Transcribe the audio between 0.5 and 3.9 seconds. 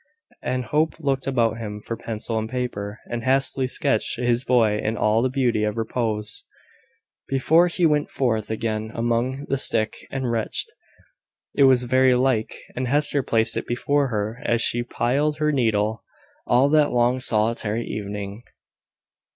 Hope looked about him for pencil and paper, and hastily